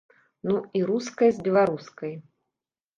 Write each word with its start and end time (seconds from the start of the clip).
Ну 0.49 0.55
і 0.79 0.81
руская 0.89 1.31
з 1.37 1.47
беларускай. 1.47 2.13